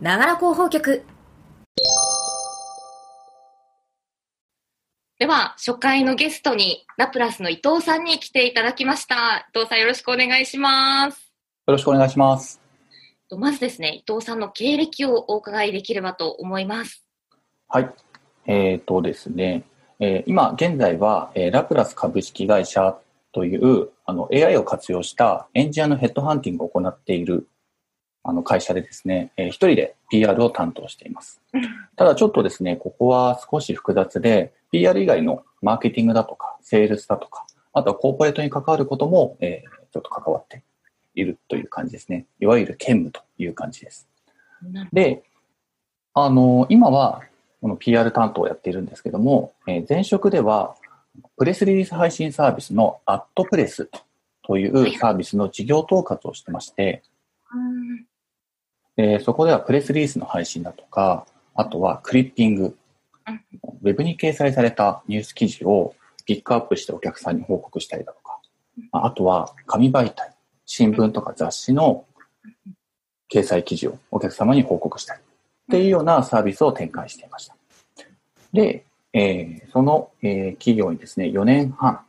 [0.00, 1.04] ながら広報局。
[5.18, 9.46] では、初回のゲストに、ラプラスの伊藤さんに来ていただきました。
[9.54, 11.32] 伊藤さんよろしくお願いします。
[11.66, 12.60] よろしくお願いします。
[13.38, 17.02] まずですね、伊藤さんの経歴をお伺いできればと思います。
[17.68, 17.90] はい。
[18.46, 19.64] えっ、とですね、
[19.98, 22.98] えー今現在は、えーラプラス株式会社
[23.32, 27.48] というあの AI を活用したエンジニアのヘッドハンティングを行っている
[28.28, 31.40] あの会社でですね、えー一人で PR を担当しています。
[31.94, 40.62] ただちょっとですね、ここは少し複雑で、PR 以外のマーケティングだとか、セールスだとか、あとはコーポレートに関わることも、えーちょっと関わって
[41.14, 42.26] いるという感じですね。
[42.38, 44.06] いわゆる兼務という感じです。
[44.92, 45.22] で、
[46.12, 47.22] あの、今は、
[47.62, 50.74] この PR 担当をやっているんですけども、えー前職では、
[51.38, 53.88] プレスリリース配信サービスのアットプレス
[54.42, 57.02] というサービスの事業統括をしてまして、
[58.98, 62.76] うんえーそこではプレスリリースの配信だとか、あとはクリッピング、
[63.82, 68.40] ウェブに掲載されたニュース記事をピックアップしてお客さんに報告したりだとか、
[68.92, 72.04] ああとは紙媒体、新聞とか雑誌の
[73.32, 75.20] 掲載記事をお客様に報告したり。
[75.20, 75.24] っ
[75.68, 77.56] ていうようなサービスを展開していました。
[78.52, 82.00] で、えーその、えー企業にですね、4年半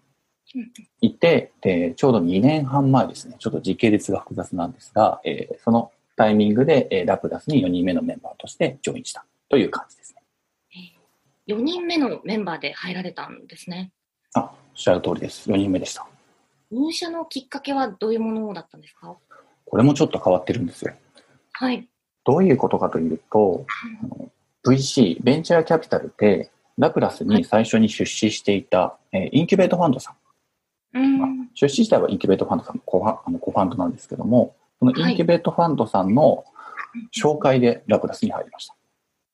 [1.01, 10.21] いて、でちょうど2年半前ですね、ちょっと時系列が複雑なんですが、えーそのタイミングで、えーラプラスに4人目のメンバーとしてジョインしたという感じですね。
[11.47, 13.91] 4人目のメンバーで入られたんですね。
[14.33, 15.49] あ、おっしゃる通りです。
[15.49, 16.05] 4人目でした。
[16.71, 19.15] 入社のきっかけはどういうものだったんですか？
[19.65, 20.93] これもちょっと変わってるんですよ。
[21.53, 21.87] はい。
[22.25, 23.65] どういうことかというと、
[24.03, 24.29] あの
[24.65, 30.11] VC、ベンチャーキャピタルで、ラプラスに最初に出資していた、えーインキュベートファンドさ
[30.93, 30.97] ん。
[30.97, 31.17] うん。
[31.19, 36.45] まあ出資自体はインキュベートファンドさんのコファあのコファンドなんですけども、そのインキュベートファンドさんの
[37.15, 38.75] 紹介でラプラスに入りました。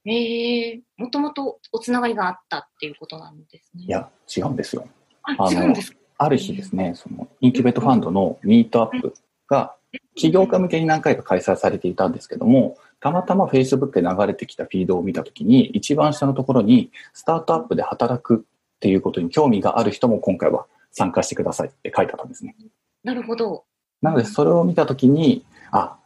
[0.05, 3.85] ええもともとおつながりがあったっていうことなんですね。
[3.85, 4.85] いや、違うんですよ。
[5.23, 5.97] あ、違うんですか？
[6.17, 9.13] ある日ですね、そのインキュベートファンドのミートアップ
[9.47, 9.75] が
[10.15, 18.39] 起業家向けに何回か開催されていたんですけども、たまたま Facebook で流れてきたフィードを見たときに、一番下のところに、スタートアップで働くっ
[18.79, 22.55] ていうことに興味がある人も今回は参加してくださいって書いてあったんですね。
[23.03, 23.65] なるほど。
[24.03, 25.97] なので、それを見たときに、あ、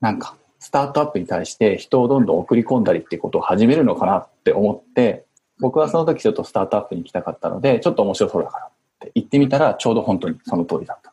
[0.00, 5.26] なんか、スタートアップに対して人をどんどん送り込んだりっていうことを始めるのかなって思って、
[5.58, 8.70] 僕はその時ちょっとスタートアップに行きたかったので、ちょっと面白そうだからっ
[9.00, 11.12] て言ってみたら、ちょうど本当にその通りだったっ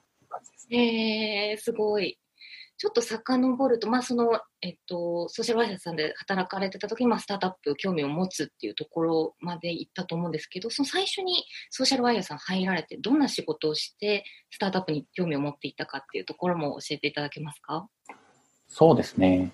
[0.69, 1.51] ね。
[1.51, 2.18] えーすごい。
[2.79, 17.85] ちょっと遡ると、まあ、その、えっと、ソーシャルワイヤーさんで働かれてた時に、まあ、スタートアップ興味を持つっていうところまで行ったと思うんですけど、その最初にソーシャルワイヤーさん入られて、どんな仕事をして、スタートアップに興味を持っていったかっていうところも教えていただけますか？
[18.69, 19.51] そうですね。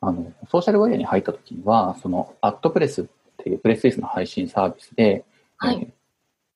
[0.00, 3.04] あの、ソーシャルワイヤーに入った時には、その、アットプレスっ
[3.38, 5.24] ていうプレスリリースの配信サービスで、
[5.56, 5.90] はいえー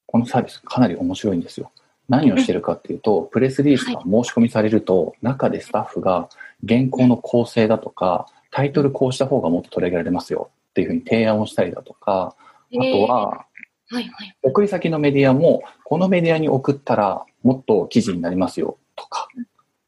[0.08, 1.72] このサービスかなり面白いんですよ。
[2.08, 6.28] 何をしてるかっていうと、プレスリリースが申し込みされると、中でスタッフが
[6.66, 12.34] 原稿の構成だとか、タイトルこうした方がもっと取り上げられますよっていうふうに提案をしたりだとか、
[12.72, 13.56] あとは、えー
[13.88, 14.36] はいはい。
[14.42, 19.28] 送り先のメディアも、このメディアに送ったらもっと記事になりますよとか、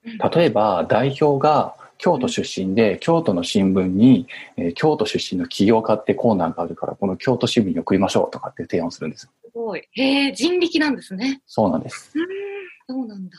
[0.05, 0.19] うん。
[0.19, 9.31] 例えば代表が京都出身で、京都の新聞に、えー京都出身の起業家ってコーナーがあるから、この京都新聞に送りましょうとかって提案をするんですよ。
[9.49, 9.89] すごい。
[9.93, 11.41] へえ、人力なんですね。
[11.47, 12.13] そうなんです。
[12.15, 12.27] うーん、
[12.99, 13.39] そうなんだ。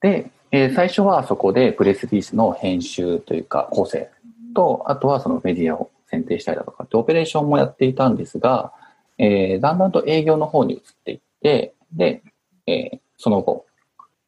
[0.00, 4.10] で、えー最初はそこでプレスリリースの編集というか構成
[4.54, 8.72] と、あとはそのメディアを選定したりだとかってオペレーションもやっていたんですが、
[9.18, 12.22] えーだんだんと営業の方に移っていって、で、
[12.66, 13.66] えーその後、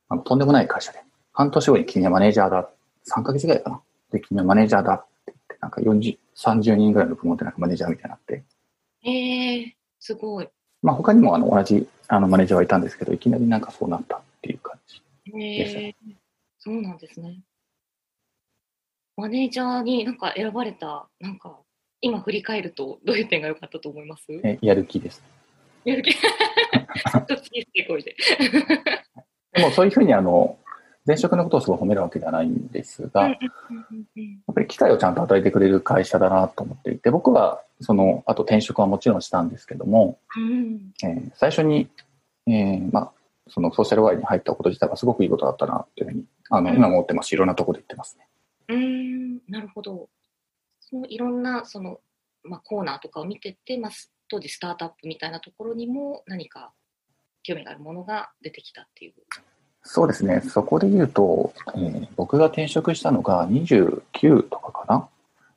[0.08, 1.00] あのとんでもない会社で、
[1.32, 2.70] 半年後に君はマネージャーだ。
[3.08, 3.80] 3ヶ月ぐらいかな。
[4.12, 8.44] で、君はマネージャーだって言って、なんか40、30人ぐらいのプロモートなんかマネージャーみたいになって、
[9.02, 10.48] へえ、すごい。
[10.82, 15.02] まあ他にもあの同じあのマネージャーはいたんですけど、いきなりなんかそうなったっていう感じ。
[15.38, 15.94] へえ、
[16.58, 17.40] そうなんですね。
[19.16, 21.58] マネージャーになんか選ばれた、なんか、
[22.02, 24.26] 今振り返ると、どういう点が良かったと思います？
[24.44, 25.22] えやる気です。
[25.84, 26.12] やる気。
[26.14, 28.16] ちょっと小さい声で。
[29.54, 30.58] でもそういうふうにあの、
[31.06, 33.38] 前職のことをすごい褒めるわけではないんですが、やっ
[34.54, 41.88] ぱり機会をちゃんと与えてくれる会社だなと思っていて、僕はその、あと転職はもちろんしたんですけども、うんえー最初に、
[42.46, 43.12] えーまあ、
[43.48, 48.28] そのソーシャルワイに入ったこと自体はすごくいいことだったなというふうに、あの、うん今も思ってますし、いろんなところで言ってますね。
[48.68, 50.08] うーん、なるほど。
[50.80, 52.00] そのいろんなその、
[52.44, 56.72] まあ、コーナーとかを見てて、まあ、す当時スタートアップみたいなところにも何か
[57.42, 59.14] 興味があるものが出てきたっていう。
[59.82, 60.40] そうですね。
[60.40, 65.08] そこで言うと、えー僕が転職したのが29とかかな。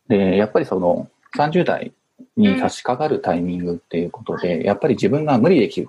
[0.08, 1.94] で、やっぱりその30代
[2.40, 5.88] に差し掛かるタイミングっていうことで、やっぱり自分が無理できる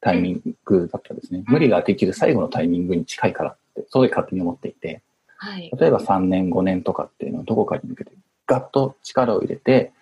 [0.00, 1.44] タイミングだったんですね。
[1.46, 5.02] 無理ができる最後のタイミングに近いからって、そういう勝手に思っていて、
[5.36, 8.12] はい、例えば3年、5年とかっていうのはどこかに向けて
[8.46, 9.92] ガッと力を入れて、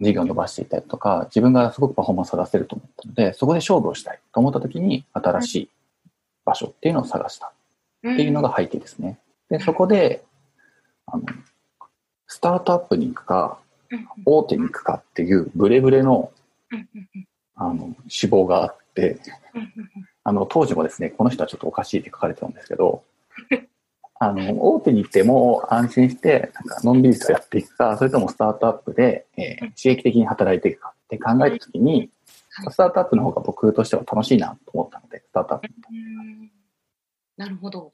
[0.00, 5.70] 事業を伸ばしていったりとか、自分がすごくパフォーマンスを出せると思ったので、そこで勝負をしたいと思った時に、新しい
[6.44, 7.50] 場所っていうのを探したっ
[8.00, 9.18] ていうのが背景ですね。
[9.48, 10.24] で、そこで、
[11.06, 11.24] あの、
[12.26, 13.58] スタートアップに行くか、
[14.24, 16.32] 大手に行くかっていうブレブレの、
[17.54, 19.18] あの、志望があって、
[20.24, 23.04] あの、当時もですね、この人はちょっとおかしいって書かれてたんですけど、
[24.18, 32.10] あの、大手に行っても安心して、なんか、のんびりとやっていくか、それともスタートアップで、えー、刺激的に働いていくかって考えたときに、
[32.70, 35.68] スタートアップの方が僕としては楽しいなと思ったので、スタートアップ。
[37.36, 37.92] なるほど。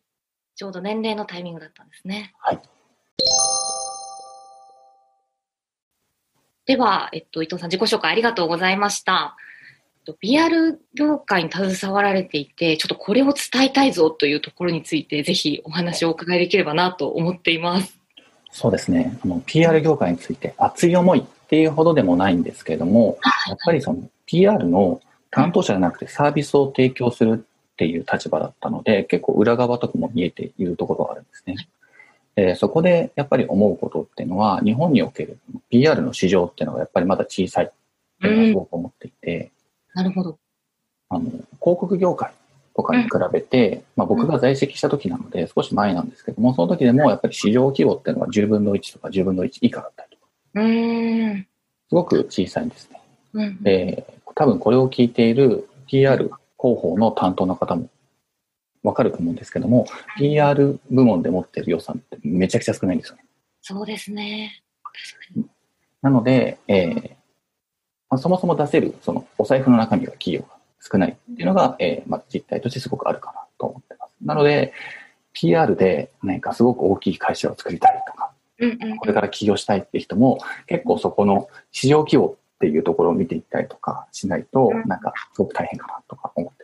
[0.55, 2.33] ちょうど年齢のタイミングだったんですね。
[2.39, 2.61] はい。
[6.67, 9.37] では、えっと、伊藤さん、自己紹介ありがとうございました。
[10.21, 17.99] PR 業界に携わられていて、ちょっとこれを伝えたいぞというところについて、ぜひお話をお伺いできればなと思っています。
[18.51, 19.19] そうですね。
[19.25, 23.19] あの、PR 業界について熱い思いっていうほどでもないんですけれども、
[23.49, 25.01] やっぱりその PR の
[25.31, 31.57] 担当者じゃなくてサービスを提供するっていう立場だったので、結構裏側とかも見えているところがあるんですね。
[32.37, 35.39] えそこでやっぱり思うことっていうのは、日本における
[35.71, 37.71] PR の市場っていうのがやっぱりまだ小さいっ
[38.21, 39.51] ていうのはすごく思っていて、
[39.95, 40.39] なるほど。
[41.11, 42.33] あの、広告業界
[42.75, 50.29] とかに比べて、うん、まあ僕が在籍した時なので少し前なんですけども、その時でもやっぱり市場規模っていうのは10分の1とか10分の1以下だったりとか。
[50.55, 51.47] うん。
[51.89, 53.01] すごく小さいんですね。
[53.35, 57.89] うん、で、多分これを聞いている PR 広報の担当の方も
[58.83, 59.87] わかると思うんですけども、
[60.19, 63.25] PR 部門で持っている予算ってめちゃくちゃ少ないんですよね。
[63.61, 64.63] そうですね。
[66.03, 67.11] なので、えー、
[68.11, 74.15] まあ、そもそも出せる、その、お財布の中身が企業が少ないっていうのが、えー、まあ、実態としてすごくあるかなと思ってます。
[74.21, 74.73] なので、
[75.33, 78.33] PR で何かすごく大きい会社を作りたいとか、
[78.99, 86.62] これから起業したいって人も、結構そこの市場規模っていうところを見ていったりとかしないと、なんかすごく大変かなとか思って。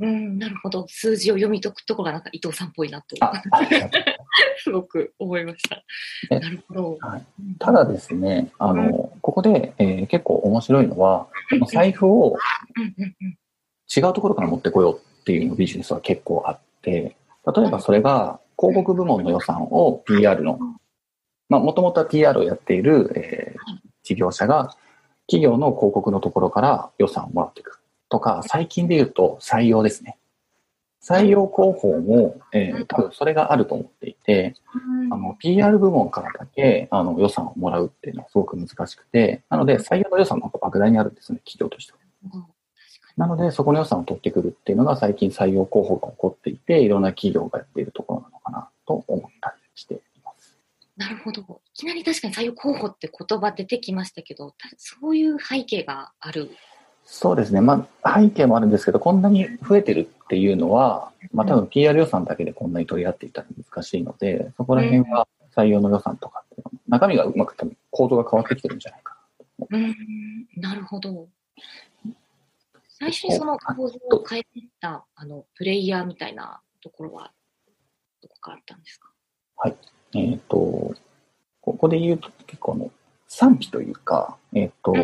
[0.00, 0.86] うん、なるほど。
[0.88, 3.16] 数字を読み解くところがなんか伊藤さんっぽいなと。
[4.62, 5.82] すごく思いました。
[6.30, 6.98] なるほど。
[7.00, 7.22] はい、
[7.58, 11.28] ただですね、あの、うん、ここで、えー、結構面白いのは、
[11.68, 12.36] 財布を
[13.96, 17.16] 違うところから持ってこようっていうビジネスは結構あって、
[17.56, 20.58] 例えばそれが広告部門の予算を PR の、
[21.48, 24.76] まあ、もともとは PR をやっている、えー、事業者が
[25.26, 27.77] 企業の広告のところから予算をもらっていく
[28.08, 30.18] とか、最近で言うと採用ですね。
[31.00, 34.54] 採用広報も、えー、多分それがあると思っていて、
[35.10, 41.98] あの、PR 部門からだけ、あの、予算をもらうっていうのはすごく難しくて、なので、採用の予算の方が莫大にあるんですね、企業としては。
[43.16, 50.58] なので、そこの予算を取ってくるっていうのが最近採用広報が起こっていて、いろんな企業がやっているところなのかなと思ったりしています。
[50.96, 51.60] なるほど。
[51.74, 56.50] いきなり確かに採用広報って言葉出てきましたけど、そういう背景がある
[57.10, 57.62] そうですね。
[57.62, 65.26] まあ、背景もあるんですけど、こんなに増えてるっていうのは、まあ、多分 PR 予算だけでこんなに取り合っていたら難しいので、そこら辺は
[65.56, 69.16] 採用の予算とかっていうの中身がうまく多分構造が変わってきてるんじゃないか
[69.70, 69.78] な。
[69.78, 69.96] うん、
[70.60, 71.28] なるほど。
[72.88, 77.32] 最初にその構造を変えていったあのプレイヤーみたいなところは
[78.22, 79.08] どこかあったんですか？
[79.56, 79.76] はい。
[80.12, 80.94] えっ、ー、と、
[81.62, 82.90] ここで言うと結構あの、
[83.28, 84.94] 賛否というか、えっ、と、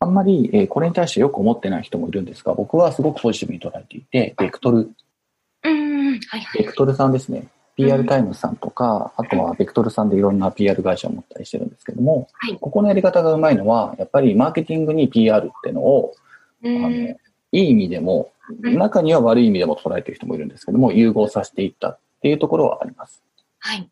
[0.00, 4.90] あんまり、えー、これに対してよく思ってない人もいるんですが、僕はすごくポジティブに捉えていて、ベクトル。
[6.58, 7.46] ベクトルさんですね。
[7.76, 16.14] PR タイムズさんとか、あとはベクトルさんでいろんな PR 会社を持ったりしてるんですけども、はい、ここのやり方がうまいのは、やっぱりマーケティングに PR っていうのを、
[16.64, 17.16] あのい
[17.52, 23.22] い意味でも、中には悪い意味でも捉えてる人もいるんですけども、融合させていったっていうところはあります。
[23.58, 23.88] はい。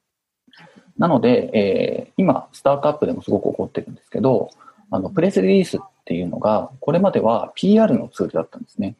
[1.01, 4.51] なので、えー、今、スタートアップでもすごく起こってるんですけど、
[4.91, 8.97] あの、プレスリリースっていうのが、これまでは PR のツールだったんですね。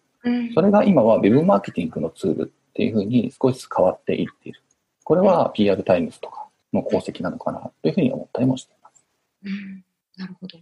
[0.55, 4.63] それが今は Web マーケティングのツールっていうふうに少しずつ変わっていっている。
[5.05, 9.05] これは PR タイムズとかの功績なのかなというふうに思ったりもしています。
[9.45, 9.85] うん、
[10.17, 10.59] なるほど。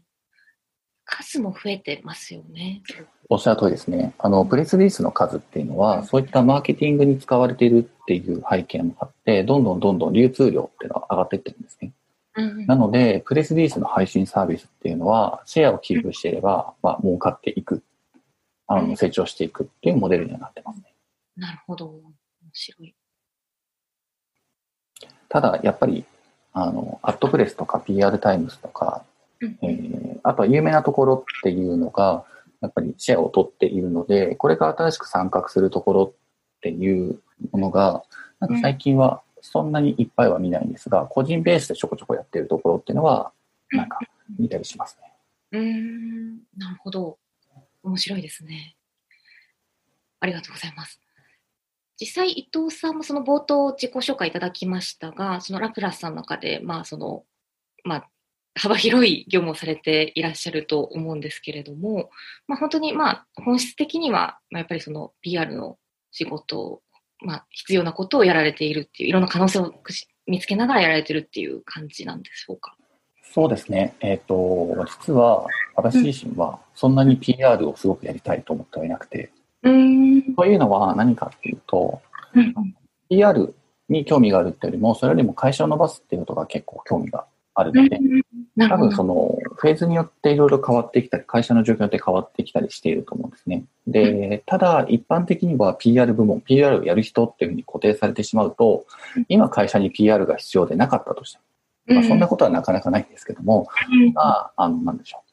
[1.10, 2.82] 数も増えてますよね。
[3.30, 4.14] おっしゃる通りですね。
[4.18, 11.92] あの、プレスリリースの数っていうのは、そういったマーケティングに使われているっていう背景もあって、どんどんどんどん流通量っていうのは上がっていってるんですね。
[12.36, 17.82] うん、なので、プレスリリースの配信サービスっていうのは、シェアをキープしていれば、まあ、儲かっていく、
[18.66, 20.92] あの、成長していくっていうモデルにはなってますね。
[21.36, 21.86] なるほど。
[21.86, 22.02] 面
[22.52, 22.94] 白い。
[25.30, 26.04] ただ、やっぱり、
[26.52, 29.07] あの、@Press とか PR タイムズとか、うん
[29.40, 32.24] えーあとは有名なところっていうのが、
[32.60, 37.20] やっぱりシェアを取っているので、これから新しく参画するところっていう
[37.52, 38.02] ものが、
[38.40, 43.32] なんか最近はそんなにいっぱいは見ないんですが、個人ベースでちょこちょこやってるところっていうのは、
[43.70, 43.98] なんか
[44.38, 45.12] 見たりしますね。
[45.52, 47.18] うーん、なるほど。
[47.82, 48.76] 面白いですね。
[50.20, 51.00] ありがとうございます。
[52.00, 57.24] 実際、伊藤さんもその冒頭自己紹介いただきましたが、そのラプラスさんの中で、まあ、その、
[57.84, 58.10] まあ、
[58.58, 62.10] 幅広い業務をされていらっしゃると思うんですけれども、
[62.46, 65.78] まあ、本当に、まあ、本質的には、まあ、やっぱりその PR の
[66.10, 66.82] 仕事を、
[67.20, 69.72] まあ、必要なことをやられているっていう、いろんな可能性を
[70.26, 72.74] 見つけながらやられてるっていう感じなんでしょうか？
[73.34, 73.94] そうですね。
[74.00, 75.46] えっ、と、実は
[75.76, 79.30] 私自身はそんなに PR をすごくやりたいと思ってはいなくて、
[79.62, 80.34] うーん。
[80.34, 82.00] というのは何かっていうと、
[82.34, 82.54] うん。
[83.08, 83.54] PR
[83.88, 88.22] に興味があるっていうよりも、それよりも会社を伸ばすっていうことが結構興味があるので、多な
[88.66, 88.88] るほど。
[88.88, 93.64] 分そのフェーズによっていろいろ変わってきたり、会社の状況によって変わってきたりしていると思うんですね。
[93.86, 98.86] で、ただ一般的には PR 部門、PR をやる人っていうふうに固定されてしまうと
[99.16, 101.38] うん、今会社に PR が必要でなかったとして
[101.86, 105.28] も、まあ、そんなことはなかなかないんですけども、うんまあ、あの、なんでしょう。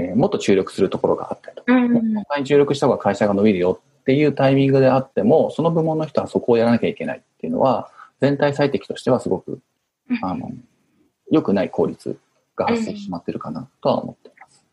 [0.00, 7.90] えーもっと注力するところがあったりとか、うんここに注力した方が会社が伸びるよっていうタイミングであっても、その部門の人はそこをやらなきゃいけないっていうのは、
[8.20, 9.60] 全体最適としてはすごく、
[10.08, 10.50] うんあの、
[11.30, 12.16] 良くない効率
[12.58, 14.64] が発生してしまってるかなとは思っています。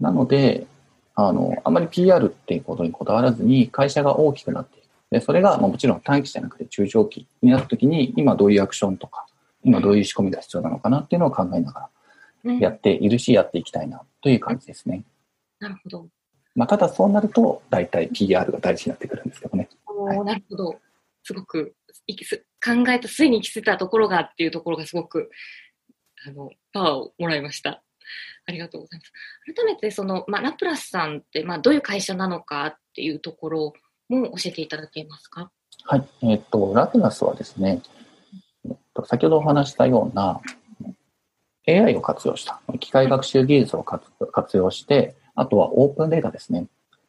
[0.00, 0.66] なので、
[1.14, 4.84] あの、あまり PR っていうことにこだわらずに、会社が大きくなっていく。
[5.10, 9.26] で、それが、まあ、もちろん短期じゃなくて中長期になった時に、今どういうアクションとか、
[9.62, 11.88] 今どういう仕込みが必要なのかなっていうのを考えながら
[12.44, 15.04] うんやっているし、やっていきたいなという感じですね。
[15.60, 16.08] なるほど。
[16.54, 19.68] まあ、ただそうなると、大体 PR が大事になってくるんですけどね。
[19.86, 20.76] おーなるほど。
[21.22, 21.74] すごく
[22.06, 25.30] いきす考えた末に来てたところがっていうところがすごく
[26.26, 27.82] あのパワーをもらいました。
[28.46, 29.12] ありがとうございます。
[29.54, 33.72] 改めてその、まあ、ラプラスさんって、まあ、どういう会社なのかっていうところ
[34.08, 35.50] も教えていただけますか？
[35.84, 36.08] はい。
[36.22, 37.82] えっ、と、ラプラスはですね、
[38.66, 40.40] えっと、先ほどお話ししたような
[41.66, 46.66] AI を活用した、機械学習技術を活活用して、あとはオープンデータですね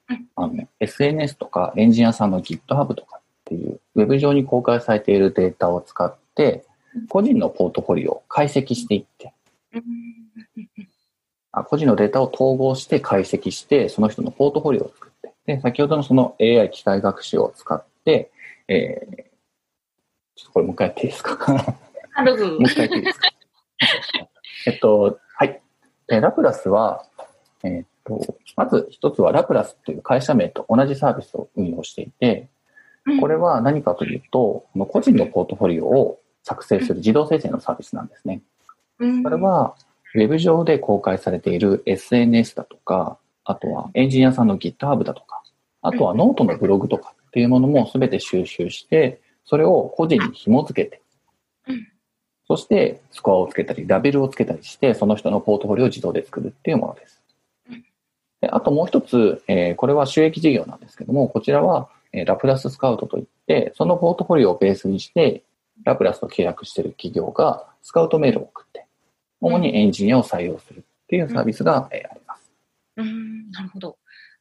[0.10, 0.28] うん。
[0.36, 6.66] あのね SNS とかエンジニアさんの GitHub とかっていう、ウェブ上に公開されているデータを使って、
[7.10, 9.34] 個人のポートフォリオを解析していって、
[9.74, 9.84] うん
[11.52, 18.30] あ個人のデータを統合して解析して、その人のポートフォリオを作って、で、先ほどのその AI 機械学習を使って、
[18.68, 19.16] えー、
[20.36, 21.38] ちょっとこれもう一回やっていいですか？
[22.18, 23.30] あどうぞもう一回やっていいですか？
[24.68, 25.62] えっと、はい。
[26.10, 27.06] えーラプラスは、
[27.64, 28.20] えっと、
[28.58, 32.50] まず一つはラプラスという会社名と同じサービスを運用していて、
[33.22, 38.42] これは何かというと、個人のポートフォリオを作成する自動生成のサービスなんですね。
[39.00, 39.76] うんそれは、
[40.14, 45.44] ウェブ上で公開されている SNS だとか、あとはエンジニアさんの GitHub だとか、
[45.82, 51.02] あとはノートのブログとかっていうものも全て収集して、それを個人に紐付けて
[51.68, 51.88] うん、
[52.48, 57.22] そしてスコアをつけたり、ラベルをつけたりして、その人のポートフォリオを自動で作るっていうものです
[57.70, 57.86] うん。
[58.42, 65.44] であともう一つ、えーこれは収益事業なんですけども、こちらは、えー LAPRAS SCOUT といって、そのポートフォリオをベースにして、
[65.84, 68.88] LAPRAS と契約している企業がスカウトメールを送って、
[69.42, 72.52] 主にエンジニアを採用するっていうサービスが、えーあります。
[72.98, 73.98] うんなるほど。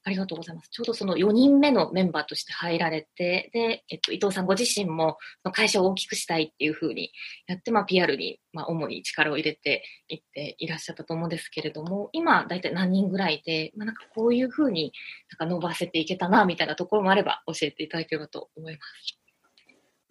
[0.07, 0.69] ありがとうございます。
[0.69, 5.17] ちょうどその4人目のメンバーとして入られて、で、えっと、伊藤さんご自身も
[5.53, 7.11] 会社を大きくしたいっていうふうに
[7.47, 14.93] やって、まあ、PR に、まあ、主に力を入れていっていらっしゃったと思うんですけれども、今、大体何人ぐらいで、まあ、なんかこういうふうに
[15.39, 19.24] なんか伸ばせていけたな、みたいなところもあれば教えていただければと思います。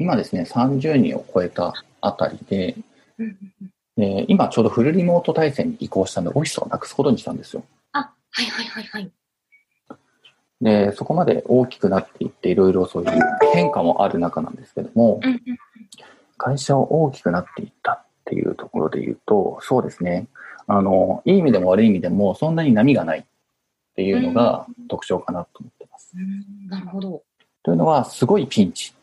[0.04, 2.76] 今ですね、30人を超えたあたりで、
[3.96, 7.64] で今ちょうどフルリモート体制に移行したので、オフィスをなくすことにしたんですよ。
[7.94, 9.12] あ、はいはいはいはい。
[10.60, 13.12] で、そこまで大きくなっていって、いろいろそういう
[13.54, 15.22] 変化もある中なんですけども、
[16.38, 20.28] 会社を大きくなっていったっていうところで言うと、そうですね、
[20.68, 23.24] あの、いい意味でも悪い意味でも、そんなに波がないっ
[23.96, 26.12] ていうのが特徴かなと思ってます。
[26.18, 27.24] うんなるほど。
[27.64, 28.94] というのは、すごいピンチ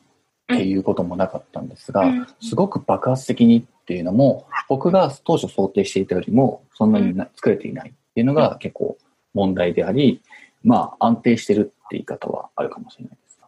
[0.53, 8.99] っていうこともなかったんですが、うんすごく爆発的にっていうのも、僕が当初想定していたよりも、そんなにな作れていないっていうのが結構
[9.35, 10.21] 問題であり、
[10.63, 13.47] まあ安定してるって言い方はあるかもしれないですが。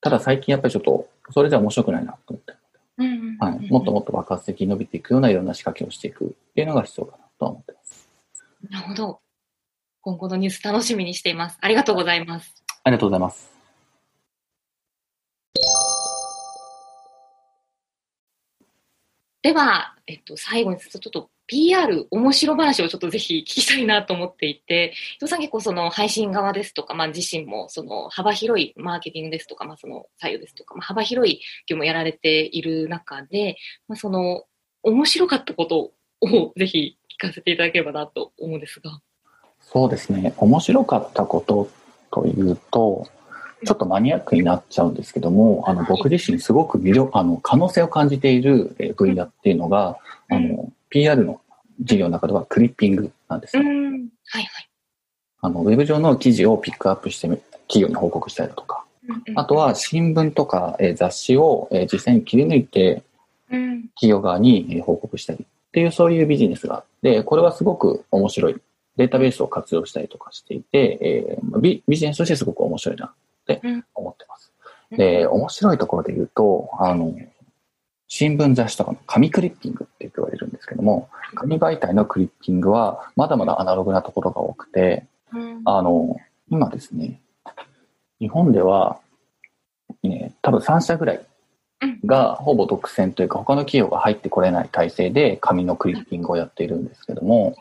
[0.00, 2.54] ただ最近やっぱりちょっと、それじゃ面白くないなと思って、
[2.98, 8.08] うんうんうんうんはい、もっともっと爆発的に伸びていくようないろんな仕掛けをしていくっていうのが必要かなとは思ってます。
[8.70, 9.20] なるほど。
[10.00, 11.58] 今後のニュース楽しみにしています。
[11.60, 12.54] ありがとうございます。
[12.84, 13.55] ありがとうございます。
[19.46, 31.36] では、えっと、最後にちょっと PR 面白話をちょっとぜひ聞きたいなと思っていて、伊藤さん結構その配信側ですとか、まあ自身もその幅広いマーケティングですとか、まあその採用ですとか、まあ幅広い
[31.68, 34.46] 業務をやられている中で、まあその
[34.82, 39.00] 面白かったことをぜひ聞かせていただければなと思うんですが。
[39.60, 40.34] そうですね。
[40.38, 41.70] 面白かったこと
[42.10, 43.06] というと、
[43.64, 49.98] ちょっとマニアックになっちゃうんですけども、あの、僕自身すごく魅力、あの、可能性を感じている分野っていうのが、
[50.28, 51.40] あの、PR の
[51.80, 53.64] 事業の中ではクリッピングなんですね。
[53.64, 54.68] はいはい。
[55.40, 57.28] あの、ウェブ上の記事をピックアップして
[57.68, 58.84] 企業に報告したりだとか、
[59.36, 63.02] あとは新聞とか、え雑誌を、え実際に切り抜いて、
[63.48, 68.56] 企業側に、え報告したりっていうそういうビジネスがあって、これはすごく面白い。
[68.96, 73.10] データベースを活用したりとかしていて、えー、ビビジネスとしてすごく面白いなっ
[73.46, 73.62] て
[73.94, 74.52] 思ってます。
[74.90, 77.14] で、面白いところで言うと、あの、
[78.08, 85.06] 新聞雑誌とかの紙クリッピングって言われるんですけども、紙媒体のクリッピングはまだまだアナログなところが多くて、
[85.64, 86.16] あの、
[86.48, 87.20] 今ですね、
[88.20, 89.00] 日本では、
[90.02, 91.26] ね、多分3社ぐらい
[92.04, 97.56] がほぼ独占というか他の企業が入ってこれない体制で紙のクリッピングをやっているんですけども、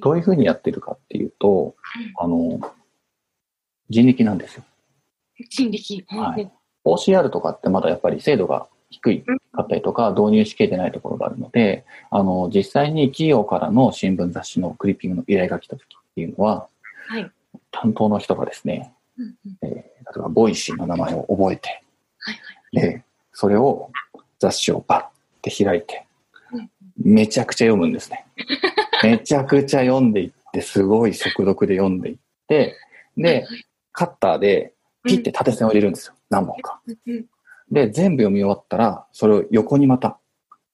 [0.00, 1.74] どういうふうにやってるかっていうと、
[2.18, 2.60] あの、
[3.90, 4.64] 人力なんですよ。
[5.50, 6.04] 人力。
[6.08, 6.50] はい。
[6.84, 16.66] OCR とかってまだやっぱり精度が低いかったりとか、導入しきれてないところがあるので、あの、実際に企業からの新聞雑誌のクリッピングの依頼が来た時っていうのは、
[17.08, 17.30] はい、
[17.70, 19.82] 担当の人がですね、うんうん、えー、例
[20.16, 21.82] えば Voicy の名前を覚えて、
[22.18, 22.34] はい
[22.74, 23.90] はい、で、それを
[24.38, 25.10] 雑誌をパ
[25.42, 26.06] ッて開いて、
[26.98, 28.26] めちゃくちゃ読むんですね。
[29.02, 32.76] めちゃくちゃ読んでいって、すごい速読で読んでいって、
[33.16, 33.46] で、
[33.92, 34.71] カッターで
[35.04, 36.14] ピッて縦線を入れるんですよ。
[36.30, 36.80] 何本か。
[37.70, 40.18] で、全部読み終わったら、それを横にまた、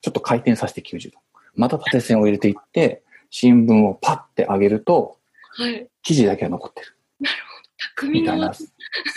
[0.01, 1.19] ちょっと回転させて90度。
[1.55, 5.19] また縦線を入れていって、新聞をパッて上げると、
[5.53, 6.97] はい、記事だけが残ってる。
[7.21, 8.11] なるほど。
[8.11, 8.65] 匠の技。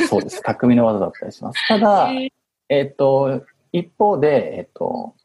[0.07, 0.41] そうです。
[0.41, 1.67] 匠の技だったりします。
[1.67, 2.09] ただ、
[2.69, 5.15] えっ、と、一方で、えっ、と、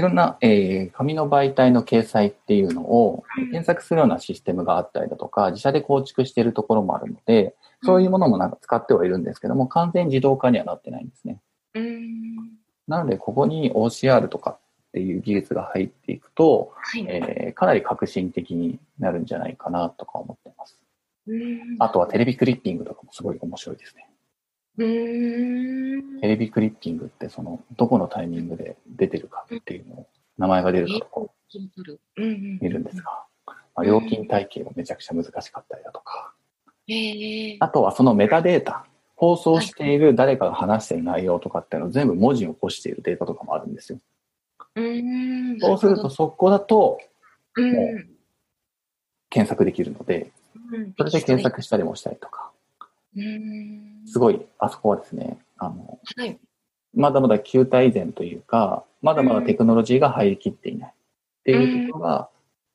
[0.00, 11.42] いろんな、えー、紙の媒体の掲載っていうのを検索するようなシステムがあったりだとか、自社で構築しているところもあるので、そういうものもなんか使ってはいるんですけども、完全自動化にはなってないんですね。
[12.88, 14.58] なので、ここに OCR とかっ
[14.94, 20.78] ていう技術が入っていくと、はい、えー、かなり革新的になるんじゃないかなとか思ってます。
[21.78, 24.09] あとはテレビクリッピングとかもすごい面白いですね。
[24.80, 30.06] テレビクリッピングってそのどこのタイミングで出てるかっていうのを
[30.38, 31.30] 名前が出るかとこ
[32.16, 36.32] う見るんですが、まあ、料金体系もめちゃくちゃ難しかったりだとか、
[37.60, 43.98] あとはそのメタデータ、放送している誰かが話している内容とかっていうのを全部文字を起こしているデータとかもあるんですよ。
[45.60, 46.98] そうするとそこだと、
[47.56, 48.06] もう
[49.28, 50.32] 検索できるので、
[50.96, 52.50] それで検索したりもしたりとか、
[54.10, 56.38] すごい、あそこはですね、あの、はい、
[56.94, 60.94] まだまだ旧体以前というか、まだまだテクノロジーが入りきっていないっ
[61.44, 62.28] ていうところが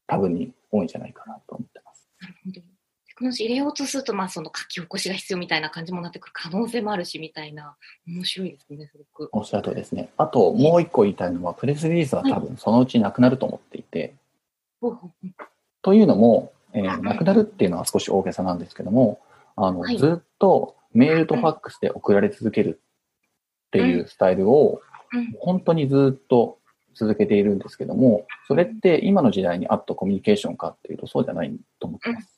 [0.08, 2.08] 多分に多いんじゃないかなと思ってます。
[2.22, 2.62] なるほど。
[2.62, 7.76] テクノロジー入れようとすると、まあ、その書き起こしが必要みたいな感じもなってくる可能性もあるし、みたいな、
[8.08, 9.30] 面白いですね、すごく。
[9.34, 10.10] おっしゃるとりですね。
[10.18, 14.16] あと、もう一個言いたいのは、プレスリリースは多分そのうちなくなると思っていて、
[14.82, 15.30] はい、
[15.82, 19.20] というのも、えー、なくなるっていうのは少し大げさなんですけども、
[19.56, 22.82] あの、はい、ずっとメールとファックスで送られ続ける
[23.68, 24.82] っていうスタイルを、
[25.40, 26.58] 本当にずっと
[26.96, 32.38] 続けているんですけども、それって今の時代に合ったコミュニケーションかっていうとそうじゃないと思ってます。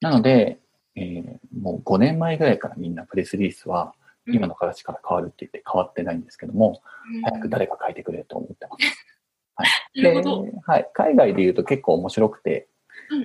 [0.00, 0.58] なので、
[0.96, 3.94] えー、もう5年前ぐらいからみんなプレスリリースは
[4.26, 6.80] 今の形から変わるって言って変わってないんですけども、
[7.24, 9.06] 早く誰か書いてくれと思ってます。
[9.56, 10.02] はい。
[10.02, 10.22] で、
[10.66, 10.90] はい。
[10.94, 12.68] 海外で言うと結構面白くて、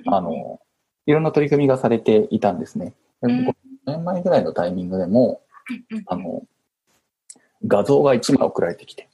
[0.06, 0.60] あの、
[1.06, 2.92] いろんな取り組みがされていたんですね。
[3.86, 5.42] 5年前ぐらいのタイミングでも、
[6.06, 6.42] あの、
[7.66, 9.08] 画像が1枚送られてきて、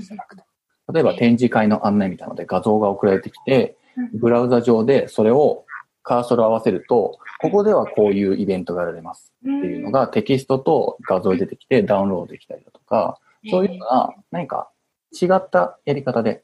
[0.00, 0.42] じゃなくて、
[0.92, 3.76] 例えば展示会の案内みたいなので画像が送られてきて、
[4.14, 5.64] ブラウザ上でそれを
[6.02, 13.18] カーソル合わせると、ここではこういうイベントがやられますっていうのがテキストと画像で出てきてダウンロードできたりだとか、
[13.50, 14.70] そういうのが何か
[15.12, 16.42] 違ったやり方で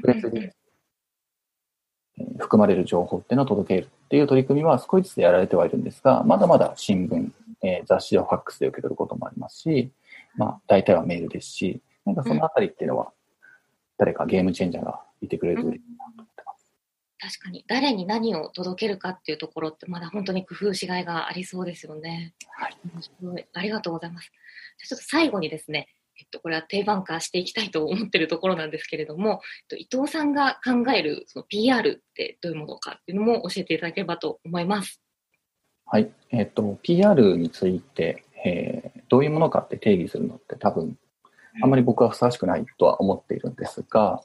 [0.00, 0.50] プレスに
[2.38, 7.30] 含まれる情報っていうのを届けるっていう取り組みは少しずつやられてはいるんですが、まだまだ新聞、
[7.62, 9.90] えー、雑誌でファックスで受け取ることもありますし、
[10.36, 13.12] まあ大体はメールですし、なんかそのあたりっていうのは
[13.98, 16.36] 誰かゲームチェンジャーがいてくれると嬉しいなと
[17.18, 22.34] 確かに誰に何を届けるかっていうところってまだ本当に工夫しがいがありそうですよね。
[22.50, 22.76] はい。
[22.94, 23.46] 面白い。
[23.52, 24.30] ありがとうございます。
[24.78, 35.00] じゃちょっと最後にですね、えっっと、これは定番化していきたいと思ってるところなんですけれども、えっと、伊藤さんが考えるその PR ってどういうものかっていうのも教えていただければと思います。
[35.86, 36.10] はい。
[36.30, 40.96] えっ、と、PR について、えーどういうものかって定義するのって多分、
[41.62, 44.22] あんまり僕はふさわしくないとは思っているんですが、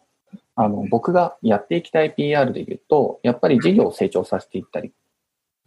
[0.56, 4.92] あの、僕がやっていきたい PR で言うと、やっぱり事業を成長させていったり、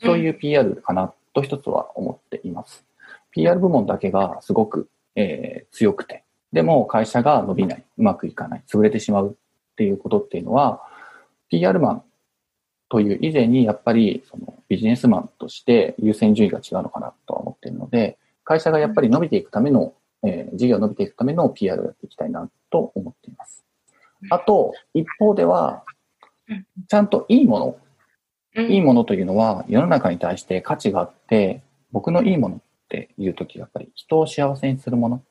[0.03, 2.85] そういう PR かなと一つは思っています。
[3.31, 9.37] PR 部門だけがすごく、えー強くて、でも会社が伸びない、うまくいかない、潰れてしまう
[9.73, 10.83] っていうことっていうのは、
[11.49, 12.03] PR マン
[12.89, 23.65] という以前にやっぱりそのビジネスマンとして優先順位が違うのかなとは思っているので、会社がやっぱり伸びていくための、えー事業が伸びていくための PR をやっていきたいなと思っています。
[24.31, 25.83] あと、一方では
[26.49, 27.79] うん、ちゃんといいもの、
[28.57, 28.71] うん。
[28.71, 32.59] いいものというのは世の中に対して価値があって、僕のいいものっ
[32.95, 35.23] ていうときやっぱり人を幸せにするもの、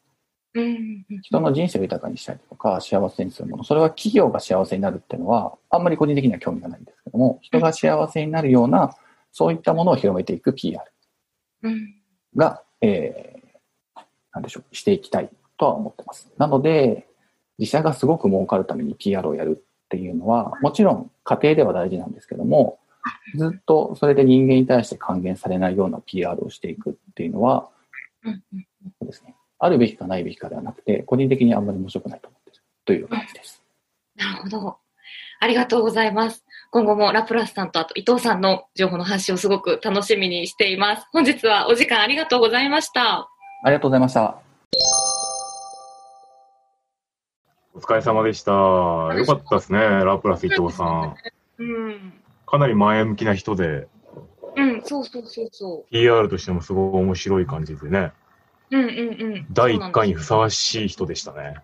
[0.56, 1.06] うん。
[1.22, 8.96] 人の人生を豊かにしたりとか幸せにするもの、それは企業が幸せになるっていうのはあんまり個人的には興味がないんですけども、人が幸せになるような
[9.32, 10.84] そういったものを広めていく PR
[11.64, 11.96] うん。
[12.36, 14.02] が、えー、
[14.34, 16.32] なんでしょう、していきたいとは思ってます。
[16.38, 17.08] なので、
[17.58, 22.80] 自社がすごく儲かるために PR をやるっていうのは、もちろん家庭では大事なんですけども、
[23.36, 27.70] ずっとそれで人間に対して還元されないような PR をしていくっていうのは、
[28.24, 28.32] そ
[29.02, 33.62] うですね、あるべきかないべきかではなくて、個人的にあんまり面白くないと思ってるという感じです。
[34.16, 34.78] なるほど。
[35.40, 36.46] ありがとうございます。
[36.72, 41.08] 今後もラプラスさんとあと伊藤さんの情報の発信をすごく楽しみにしています。
[41.12, 43.30] 本日はお時間ありがとうございました。
[43.64, 44.38] ありがとうございました。
[47.74, 48.52] お疲れ様でした。
[48.52, 51.16] よかったですね、ラプラス伊藤さん。
[51.58, 52.23] うん。
[52.54, 53.88] かなり前向きな人で、
[54.56, 58.12] うん、そうそうそうそ PR としてもすごい面白い感じでね、
[58.70, 58.78] う。
[58.78, 59.48] うんうんうん。
[59.52, 61.56] 第1回にふさわわしい人でしたね。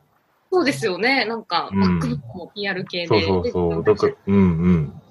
[0.52, 1.26] そうですよね。
[1.26, 3.08] なんか、うんバックも PR 系で。
[3.08, 3.84] そうそうそう。
[3.84, 5.02] だから、うんうん。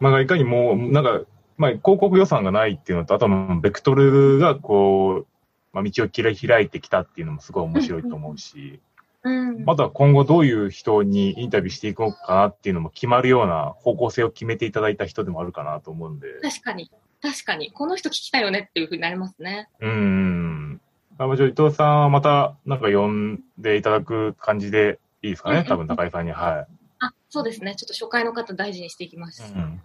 [0.00, 1.22] まあ、いかにもう、なんか、
[1.56, 5.26] まあ、広告予算がないっていうのと、あとは、ベクトルがこう、
[5.72, 8.80] まあ、道を切り開いてきたっていうのもすごい面白いと思うし、
[9.24, 9.64] うん。
[9.70, 16.26] あとは今後どういう人にインタビューしていこうかなっていうのも決まるような方向性を決めていただいた人でもあるかなと思うんで。
[16.42, 16.90] 確かに。
[17.20, 17.70] 確かに。
[17.70, 19.68] この人聞きたいよねっていうふうになりますね。
[19.80, 20.80] うんうん。
[21.18, 25.64] あもちろん伊藤さんはまたなんか呼んでいただく感じでいいですかね？
[25.68, 26.32] 多分高井さんに。
[26.32, 26.66] は
[26.98, 27.76] あ、そうですね。
[27.76, 29.42] ちょっと初回の方大事にしていきます。
[29.52, 29.54] い。
[29.54, 29.80] うん。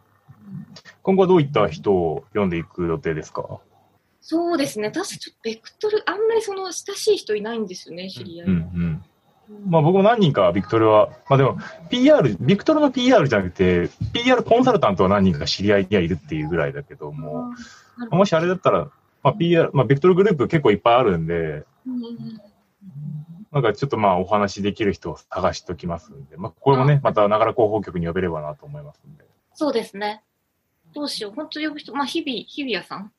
[1.04, 3.60] 今後はどういった人を読んでいく予定ですか？
[4.22, 4.90] そうですね。
[4.92, 8.48] 確かちょっとベクトル、あんまりその親しい人いないんですよね、知り合い。
[8.48, 8.87] うんうん。
[9.66, 11.58] まあ僕も何人かビクトルは、まあでも
[11.90, 17.54] PR、ビクトルの PR じゃなくて、PR コンサルタントは何人か知り合いにはいるっていうぐらいだけども、
[18.12, 18.90] もしあれだったら、
[19.24, 21.64] まあ PR、まあビクトルグループ結構いっぱいあるんで、
[23.52, 29.26] なんかちょっとまあお話できる人を探しておきますんで、まあこれもね、またながら広報局に呼べればなと思いますんで。
[29.54, 30.24] そうですね。
[30.94, 31.34] どうしよう。
[31.34, 33.12] 本当呼ぶ人、まあ、日々、日比谷さん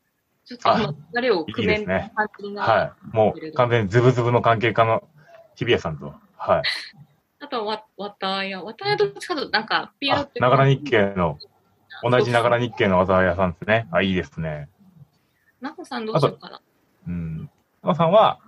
[0.45, 2.73] ちょっとあの、誰を組め感じになる。
[2.73, 3.17] はい。
[3.17, 5.05] もう完全にズブズブの関係家の
[5.59, 6.63] 日比谷さんと、はい。
[7.41, 11.39] あとは、わ、わたや、わたやどっちかとなんか、ピアノっあて。、ながら日経の、
[12.09, 13.89] 同じながら日経の技屋さんですね。
[13.91, 14.69] あ、いいですね。
[15.61, 16.61] なほさんどうしようかな。
[17.09, 17.51] うん。
[17.83, 18.39] 山さんは、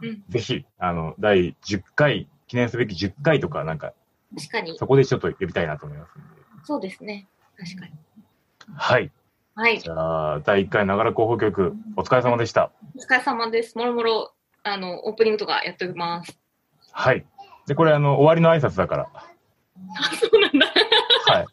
[0.00, 3.92] うんぜひ、あの、第10回、記念すべき10回とか、なんか、
[4.36, 4.78] 確かに。
[4.78, 6.12] そこでちょっと呼びたいなと思います。
[6.64, 7.26] そうですね。
[7.58, 7.92] 確かに。
[8.76, 9.10] はい。
[9.56, 9.90] はいじ。
[9.90, 12.70] ゃあ、第1回ながら広報局、お疲れ様でした。
[12.96, 13.76] お疲れ様です。
[13.76, 14.32] もろもろ、
[14.64, 16.43] あの、オープニングとかやっております。
[16.94, 17.26] はい。
[17.66, 19.08] で、これ、あの、終わりの挨拶だから。
[19.12, 20.66] あ、そうなんだ。
[21.26, 21.46] はい。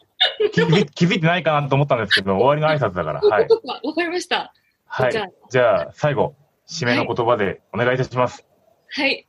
[0.52, 3.22] 気づい気づいてないかなと思ったんですけど、終わりの挨拶だから。
[3.22, 3.48] はい。
[3.84, 4.54] わかりました。
[4.86, 5.28] はいじゃあ。
[5.50, 6.36] じゃあ、最後、
[6.68, 8.46] 締めの言葉でお願いいたします。
[8.90, 9.28] はい。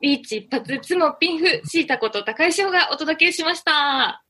[0.00, 4.22] ビーチ一発、つもピンフ、シータこと高井翔がお届けしました。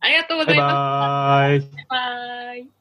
[0.00, 0.74] ありがとうございます。
[0.74, 1.60] バーイ。
[1.60, 2.79] バイバイ